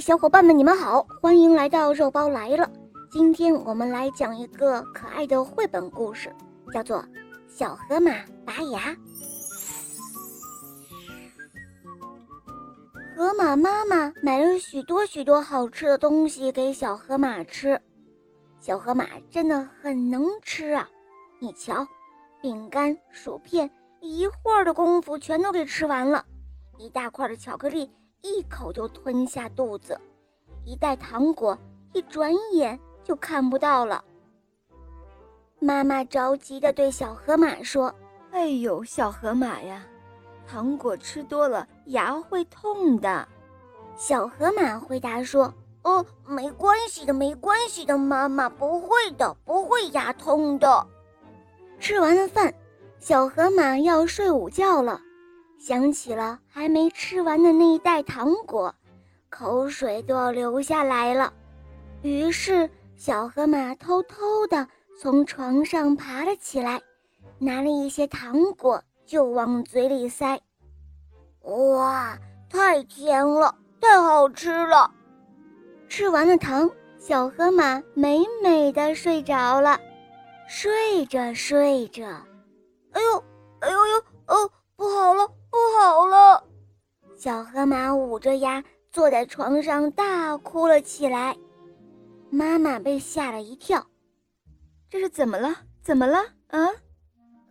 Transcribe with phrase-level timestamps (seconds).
[0.00, 2.68] 小伙伴们，你们好，欢迎来到肉包来了。
[3.12, 6.34] 今天我们来讲一个可爱的绘本故事，
[6.72, 6.98] 叫做
[7.48, 8.10] 《小河马
[8.44, 8.90] 拔牙》。
[13.16, 17.80] 河马妈妈买了许多许多好吃的东西给小河马吃，
[18.60, 20.88] 小河马真的很能吃啊！
[21.38, 21.86] 你瞧，
[22.42, 23.70] 饼干、薯片，
[24.00, 26.24] 一会儿的功夫全都给吃完了，
[26.78, 27.88] 一大块的巧克力。
[28.24, 30.00] 一口就吞下肚子，
[30.64, 31.56] 一袋糖果
[31.92, 34.02] 一转眼就看不到了。
[35.60, 37.94] 妈妈着急地对小河马说
[38.32, 39.84] ：“哎呦，小河马呀，
[40.48, 43.28] 糖果吃多了牙会痛的。”
[43.94, 45.52] 小河马回答说
[45.84, 50.86] ：“哦，没关系的，没关系的，妈妈不会的，不会牙痛的。”
[51.78, 52.54] 吃完了饭，
[52.98, 54.98] 小河马要睡午觉了。
[55.66, 58.74] 想起了还没吃完的那一袋糖果，
[59.30, 61.32] 口水都要流下来了。
[62.02, 64.68] 于是，小河马偷偷地
[65.00, 66.82] 从床上爬了起来，
[67.38, 70.38] 拿了一些糖果就往嘴里塞。
[71.44, 72.18] 哇，
[72.50, 74.90] 太甜了，太好吃了！
[75.88, 79.80] 吃完了糖，小河马美美的睡着了。
[80.46, 82.04] 睡着睡着，
[82.92, 83.24] 哎呦，
[83.60, 85.26] 哎呦呦，哦，不好了！
[85.54, 86.42] 不好了！
[87.16, 91.36] 小河马捂着牙坐在床上大哭了起来。
[92.28, 93.86] 妈妈被吓了一跳，
[94.90, 95.54] 这是怎么了？
[95.80, 96.18] 怎么了？
[96.48, 96.58] 啊？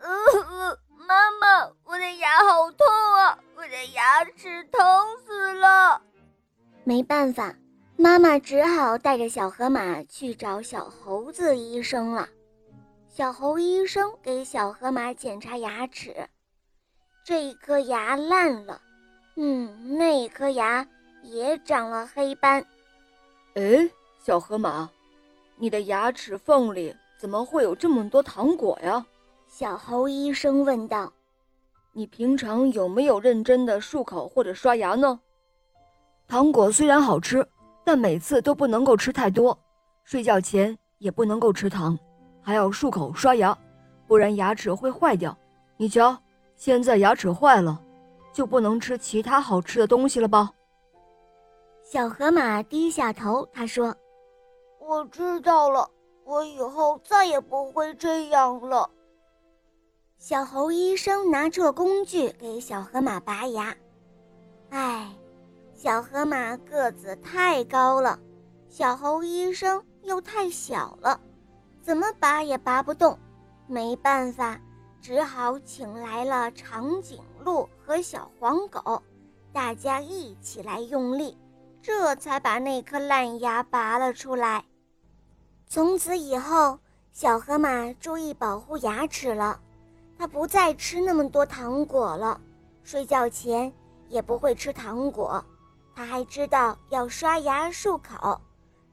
[0.00, 3.38] 呃，妈妈，我的牙好痛啊！
[3.54, 4.82] 我的牙齿疼
[5.24, 6.02] 死了。
[6.82, 7.54] 没办法，
[7.96, 12.28] 妈妈只好带着小河马去找小猴子医生了。
[13.08, 16.28] 小猴医生给小河马检查牙齿。
[17.24, 18.80] 这一颗牙烂了，
[19.36, 20.84] 嗯，那一颗牙
[21.22, 22.64] 也长了黑斑。
[23.54, 24.90] 哎，小河马，
[25.56, 29.06] 你的牙齿缝里怎么会有这么多糖果呀？
[29.46, 31.12] 小猴医生问道。
[31.92, 35.20] 你平常有没有认真的漱口或者刷牙呢？
[36.26, 37.46] 糖果虽然好吃，
[37.84, 39.56] 但每次都不能够吃太多。
[40.02, 41.96] 睡觉前也不能够吃糖，
[42.40, 43.56] 还要漱口刷牙，
[44.08, 45.38] 不然牙齿会坏掉。
[45.76, 46.18] 你瞧。
[46.56, 47.82] 现在牙齿坏了，
[48.32, 50.52] 就不能吃其他好吃的东西了吧？
[51.82, 53.94] 小河马低下头，他说
[54.80, 55.90] ：“我知道了，
[56.24, 58.88] 我以后再也不会这样了。”
[60.18, 63.74] 小猴医生拿出了工具给小河马拔牙。
[64.70, 65.10] 唉，
[65.74, 68.18] 小河马个子太高了，
[68.68, 71.20] 小猴医生又太小了，
[71.82, 73.18] 怎么拔也拔不动，
[73.66, 74.58] 没办法。
[75.02, 79.02] 只好请来了长颈鹿和小黄狗，
[79.52, 81.36] 大家一起来用力，
[81.82, 84.64] 这才把那颗烂牙拔了出来。
[85.66, 86.78] 从此以后，
[87.10, 89.60] 小河马注意保护牙齿了，
[90.16, 92.40] 它不再吃那么多糖果了，
[92.84, 93.72] 睡觉前
[94.08, 95.44] 也不会吃糖果，
[95.96, 98.40] 它还知道要刷牙漱口，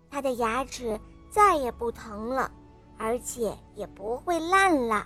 [0.10, 1.00] 它的牙齿
[1.30, 2.52] 再也不疼了，
[2.98, 5.06] 而且也不会烂了。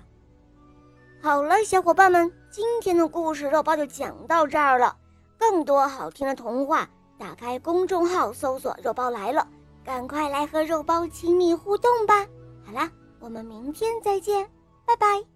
[1.23, 4.94] 好了，小伙伴们，今天的故事肉包就讲到这儿了。
[5.38, 6.85] 更多好听的童话，
[7.17, 9.47] 打开公众号搜索“肉包来了”，
[9.85, 12.25] 赶快来和肉包亲密互动吧。
[12.66, 12.91] 好啦，
[13.22, 14.45] 我们明天再见，
[14.85, 15.32] 拜拜。